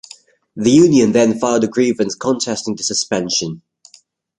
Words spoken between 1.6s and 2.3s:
a grievance